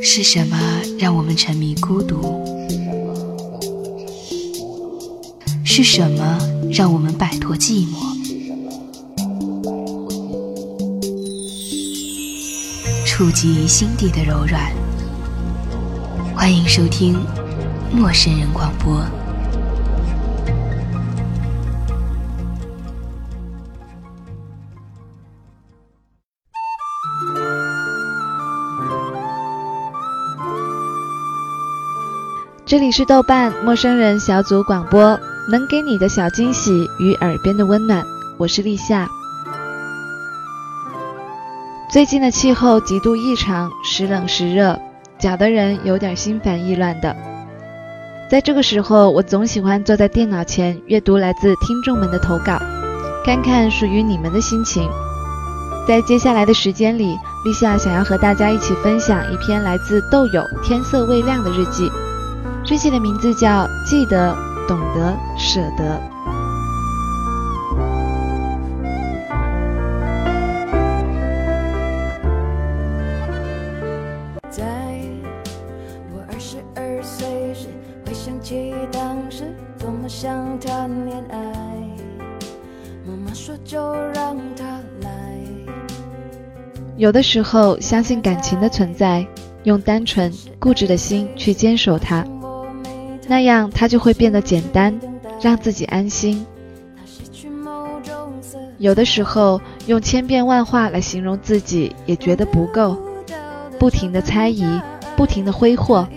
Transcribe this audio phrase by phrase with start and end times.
[0.00, 0.56] 是什么
[0.98, 2.44] 让我们沉迷孤独？
[5.64, 6.38] 是什么
[6.72, 7.96] 让我们摆脱寂寞？
[13.04, 14.72] 触及心底的柔软。
[16.34, 17.14] 欢迎收听
[17.92, 19.00] 《陌生人广播》。
[32.68, 35.18] 这里是豆瓣陌生人小组广播，
[35.50, 38.04] 能给你的小惊喜与耳边的温暖。
[38.36, 39.08] 我是立夏。
[41.90, 44.78] 最近的气候极度异常，时冷时热，
[45.18, 47.16] 搅得人有点心烦意乱的。
[48.30, 52.60] 在这个时候，我总喜欢坐在电脑前阅读来自听众们的投稿，
[53.24, 54.86] 看看属于你们的心情。
[55.86, 57.16] 在接下来的时间里，
[57.46, 61.90] 立夏想要和大家一起分享一篇来自豆友“天色未亮”的日记。
[62.70, 64.36] 日记的名字叫《记得、
[64.68, 65.98] 懂得、舍得》。
[74.50, 74.62] 在
[76.12, 77.68] 我二十二岁时，
[78.04, 79.44] 回想起当时
[79.78, 81.38] 多么想谈恋爱，
[83.06, 84.64] 妈妈说就让他
[85.00, 85.10] 来。
[86.98, 89.26] 有的时候，相信感情的存在，
[89.62, 92.22] 用单纯固执的心去坚守它，
[93.28, 94.98] 那样他就会变得简单，
[95.40, 96.44] 让自己安心。
[98.78, 102.96] 有的时候，用千变万化来形容自己，也觉得不够。
[103.78, 104.64] 不停的猜疑，
[105.16, 106.08] 不停的挥霍，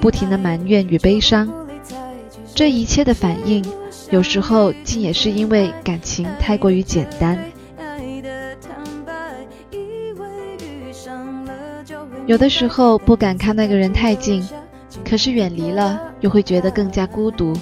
[0.00, 1.48] 不停的埋怨与悲伤，
[2.54, 3.64] 这一切的反应，
[4.10, 7.38] 有时候竟也是因为感情太过于简单。
[12.26, 14.46] 有的时候不敢看那个人太近，
[15.04, 17.52] 可是远离了又会觉得更加孤独。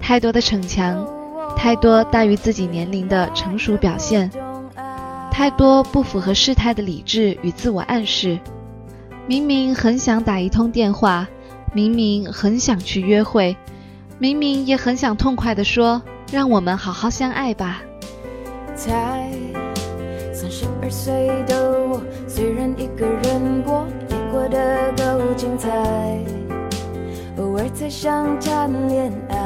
[0.00, 1.06] 太多的逞强，
[1.56, 4.30] 太多大于自己年龄的成熟表现。
[5.30, 8.38] 太多不符合事态的理智与自我暗示，
[9.26, 11.26] 明明很想打一通电话，
[11.72, 13.56] 明明很想去约会，
[14.18, 17.80] 明明也很想痛快地说“让我们好好相爱吧”。
[18.76, 19.30] 才
[20.34, 23.86] 三十二岁的我，虽然一个人过，
[24.32, 25.68] 过得够精彩，
[27.36, 29.36] 偶尔才想谈恋爱。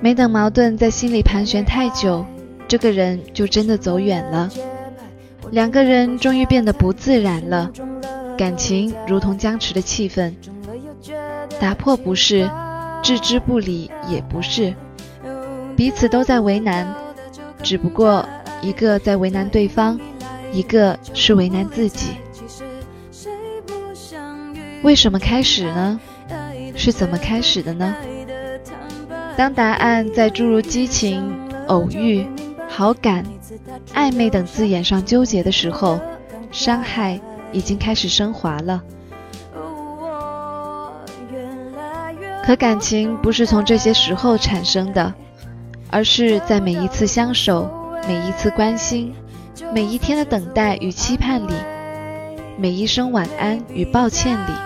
[0.00, 2.26] 没等矛盾在心里盘旋太久。
[2.66, 4.50] 这个人就真的走远了，
[5.52, 7.70] 两个人终于变得不自然了，
[8.36, 10.34] 感情如同僵持的气氛，
[11.60, 12.50] 打破不是，
[13.00, 14.74] 置之不理也不是，
[15.76, 16.92] 彼此都在为难，
[17.62, 18.26] 只不过
[18.60, 19.96] 一个在为难对方，
[20.52, 22.08] 一个是为难自己。
[24.86, 25.98] 为什么开始呢？
[26.76, 27.92] 是怎么开始的呢？
[29.36, 31.36] 当答案在诸如激情、
[31.66, 32.24] 偶遇。
[32.68, 33.24] 好感、
[33.94, 35.98] 暧昧等字眼上纠结的时候，
[36.52, 37.18] 伤害
[37.50, 38.80] 已经开始升华了。
[42.44, 45.12] 可感情不是从这些时候产生的，
[45.90, 47.68] 而是在每一次相守、
[48.06, 49.12] 每一次关心、
[49.72, 51.54] 每一天的等待与期盼里，
[52.56, 54.65] 每一声晚安与抱歉里。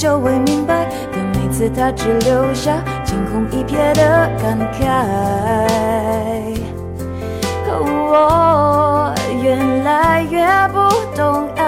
[0.00, 2.82] 就会明白，但每次他只留下。
[3.04, 4.80] 惊鸿一瞥的感慨，
[7.68, 10.78] 我越来越不
[11.14, 11.66] 懂爱。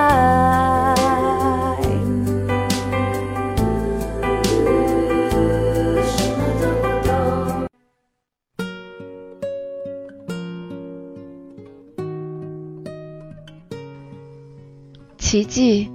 [15.19, 15.91] 奇迹，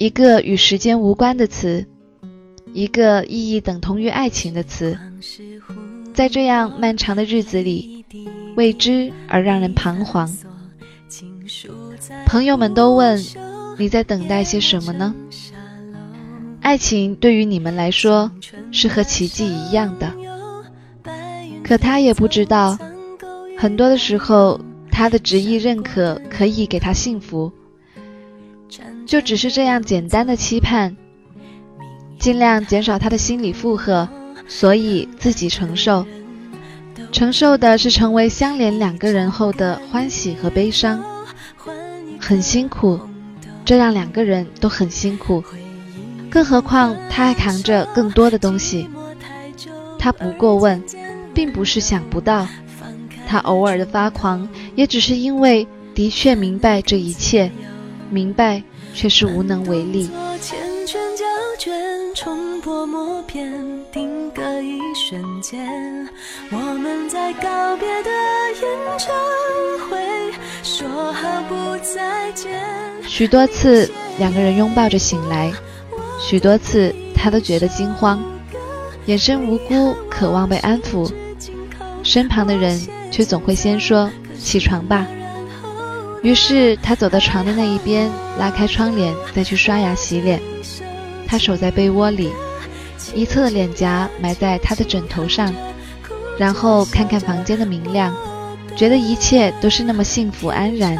[0.00, 1.86] 一个与时间无关的词。
[2.72, 4.98] 一个意义等同于爱情的词，
[6.14, 8.06] 在这样漫长的日子里，
[8.56, 10.34] 未知而让人彷徨。
[12.24, 13.22] 朋友们都问
[13.76, 15.14] 你在等待些什么呢？
[16.62, 18.30] 爱情对于你们来说
[18.72, 20.14] 是和奇迹一样的，
[21.62, 22.78] 可他也不知道，
[23.58, 24.58] 很多的时候，
[24.90, 27.52] 他的执意认可可以给他幸福，
[29.10, 30.96] 就只是这样简单的期盼，
[32.20, 34.08] 尽量减少他的心理负荷，
[34.46, 36.06] 所以自己承受。
[37.10, 41.02] 承受的是成为相连两个人后的欢喜和悲伤，
[42.20, 43.00] 很辛苦，
[43.64, 45.42] 这让两个人都很辛苦。
[46.30, 48.88] 更何况他还扛着更多的东西。
[49.98, 50.80] 他不过问，
[51.34, 52.46] 并不是想不到，
[53.26, 55.66] 他偶尔的发狂，也只是因为
[55.96, 57.50] 的确明白这一切，
[58.08, 58.62] 明白
[58.94, 60.10] 却是无能为力。
[62.12, 63.50] 冲破默片，
[63.92, 66.08] 定格一瞬间。
[66.50, 68.10] 我们在告别的
[68.60, 69.08] 演唱
[69.88, 69.98] 会
[70.62, 72.50] 说好不再见。
[73.06, 75.50] 许多次，两个人拥抱着醒来，
[76.20, 78.22] 许多次他都觉得惊慌，
[79.06, 81.10] 眼神无辜，渴望被安抚，
[82.02, 82.78] 身旁的人
[83.10, 85.06] 却总会先说起床吧。
[86.22, 90.40] 于是他走到床的那一边，拉开窗帘，再去刷牙洗脸。
[91.26, 92.30] 他守在被窝里，
[93.14, 95.54] 一侧的脸颊埋在他的枕头上，
[96.38, 98.14] 然后看看房间的明亮，
[98.76, 100.98] 觉得一切都是那么幸福安然。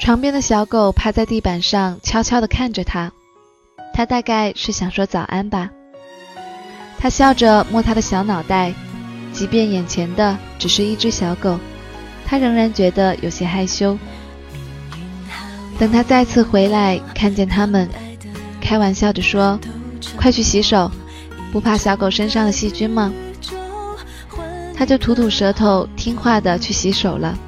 [0.00, 3.12] 床边的小狗趴在地板上，悄悄地看着他，
[3.94, 5.70] 他大概是想说早安吧。
[6.98, 8.72] 他笑着摸他的小脑袋，
[9.32, 11.58] 即便眼前的只是一只小狗，
[12.24, 13.96] 他仍然觉得有些害羞。
[15.78, 17.88] 等他再次回来，看见他们，
[18.60, 19.58] 开玩笑地说
[20.16, 20.90] ：“快去洗手，
[21.52, 23.12] 不怕小狗身上的细菌吗？”
[24.74, 27.38] 他就吐吐舌头，听话的去洗手了。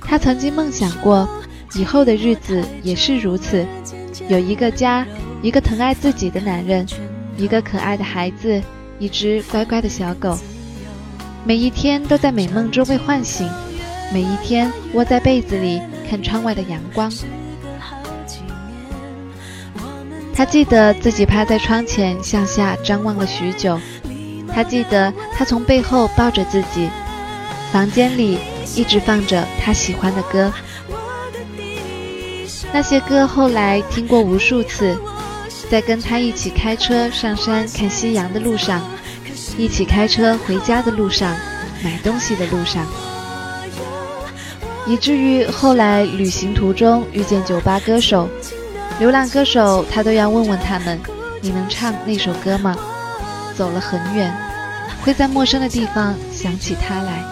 [0.00, 1.28] 他曾经梦想过，
[1.74, 3.66] 以后的日子也是如此，
[4.28, 5.06] 有一个家，
[5.40, 6.86] 一个疼爱自己的男人，
[7.36, 8.62] 一个可爱的孩子，
[8.98, 10.38] 一只乖乖的小狗，
[11.44, 13.48] 每一天都在美梦中被唤醒，
[14.12, 15.80] 每一天窝在被子里。
[16.08, 17.10] 看窗外的阳光，
[20.34, 23.80] 他记得自己趴在窗前向下张望了许久。
[24.52, 26.90] 他记得他从背后抱着自己，
[27.72, 28.40] 房间里
[28.76, 30.52] 一直放着他喜欢的歌。
[32.74, 34.98] 那些歌后来听过无数次，
[35.70, 38.82] 在跟他一起开车上山看夕阳的路上，
[39.56, 41.34] 一起开车回家的路上，
[41.84, 42.86] 买东西的路上。
[44.86, 48.28] 以至于后来旅行途中遇见酒吧歌手、
[48.98, 50.98] 流浪歌手，他都要问问他们
[51.40, 52.76] ：“你能唱那首歌吗？”
[53.54, 54.34] 走了很远，
[55.04, 57.22] 会在陌生的地方想起他来。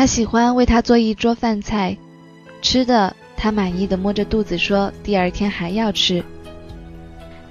[0.00, 1.94] 他喜欢为他做一桌饭菜，
[2.62, 6.24] 吃的他满意的摸着肚子说：“第二天还要吃。”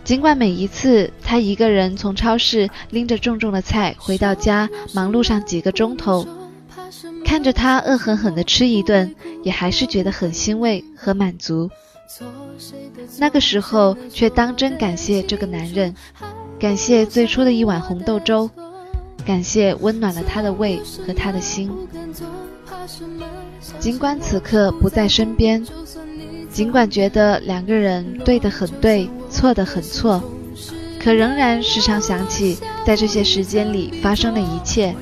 [0.04, 6.26] 尽管每一次他一个人从超市拎着重重的菜回到家，忙碌上几个钟头，
[7.24, 9.14] 看着他恶狠狠地吃一顿，
[9.44, 11.70] 也还是觉得很欣慰和满足。
[13.20, 15.94] 那个时候却当真感谢这个男人，
[16.60, 18.50] 感谢最初的一碗红豆粥。
[19.30, 21.70] 感谢温暖了他的胃和他的心。
[23.78, 25.64] 尽管此刻不在身边，
[26.52, 30.20] 尽管觉得两个人对的很对，错的很错，
[31.00, 34.96] 可仍然时常想起在这些时间里发生的一切。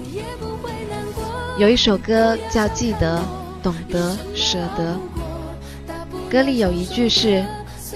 [1.57, 3.23] 有一首歌叫《记得、
[3.63, 4.93] 懂得、舍得》，
[6.29, 7.45] 歌里有一句是：“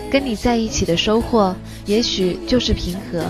[0.09, 1.53] 跟你在一起的收获，
[1.85, 3.21] 也许就是平和。”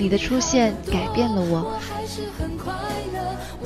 [0.00, 1.78] 你的出现改变了我。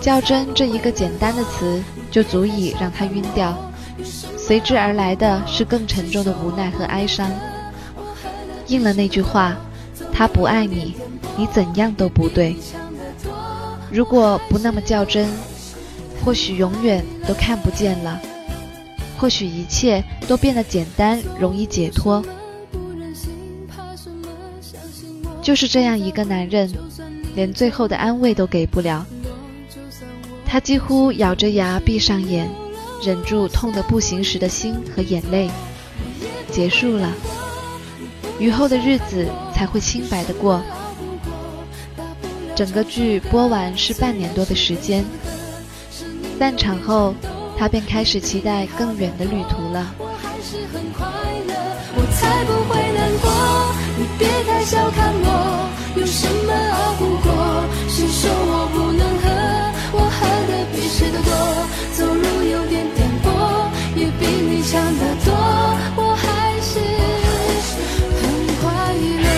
[0.00, 3.56] 较真这一个简单的词就足以让他晕掉，
[4.36, 7.30] 随之而来的是更沉重的无奈和哀伤。
[8.66, 9.56] 应了那句话：
[10.12, 10.96] 他不爱你，
[11.36, 12.56] 你怎样都不对。
[13.92, 15.28] 如果不那么较真，
[16.24, 18.20] 或许永远都看不见了，
[19.16, 22.22] 或许一切都变得简单，容易解脱。
[25.44, 26.72] 就是这样一个男人，
[27.34, 29.04] 连最后的安慰都给不了。
[30.46, 32.50] 他几乎咬着牙闭上眼，
[33.02, 35.50] 忍住痛得不行时的心和眼泪。
[36.50, 37.12] 结束了，
[38.38, 40.62] 雨后的日子才会清白的过。
[42.56, 45.04] 整个剧播完是半年多的时间，
[46.38, 47.14] 散场后，
[47.58, 49.94] 他便开始期待更远的旅途了。
[54.64, 57.28] 笑看我，有什么熬不过？
[57.86, 59.28] 谁说我不能喝？
[59.92, 61.30] 我喝的比谁都多，
[61.92, 63.28] 走路有点颠簸，
[63.94, 65.32] 也比你强得多，
[65.96, 66.24] 我还
[66.62, 66.80] 是
[68.16, 68.22] 很
[68.62, 69.28] 快乐。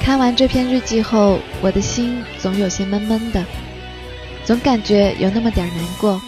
[0.00, 3.44] 看完这篇日记后，我的心总有些闷闷的。
[4.44, 6.20] 总感觉有那么点难过，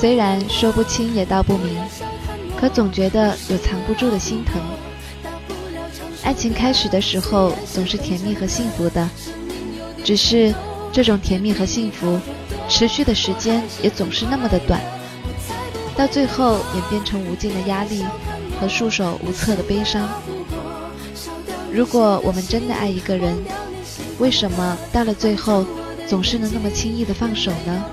[0.00, 1.78] 虽然说不清也道不明，
[2.58, 4.58] 可总觉得有藏不住的心疼。
[6.24, 9.06] 爱情开始的时候总是甜蜜和幸福的，
[10.02, 10.54] 只是
[10.90, 12.18] 这种甜蜜和幸福，
[12.66, 14.80] 持续的时间也总是那么的短，
[15.94, 18.02] 到最后演变成无尽的压力
[18.58, 20.08] 和束手无策的悲伤。
[21.70, 23.36] 如果我们真的爱一个人，
[24.18, 25.66] 为什么到了最后？
[26.08, 27.84] 总是能那么轻易的放手呢？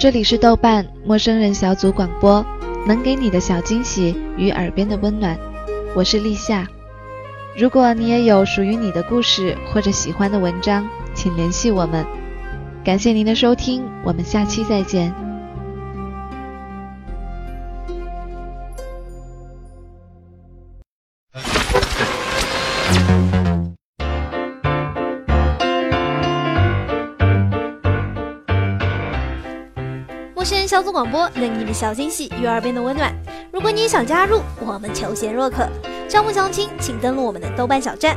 [0.00, 2.42] 这里是豆瓣陌生人小组广播，
[2.86, 5.38] 能给你的小惊喜与耳边的温暖，
[5.94, 6.66] 我是立夏。
[7.54, 10.88] 如果你也有属于你的故事或者喜欢的文章。
[11.12, 12.06] 请联系我们，
[12.82, 15.12] 感谢您的收听，我们下期再见。
[30.92, 33.14] 广播，能给你的小惊喜与耳边的温暖。
[33.52, 35.68] 如果你也想加入，我们求贤若渴，
[36.08, 38.16] 招募相亲请登录我们的豆瓣小站。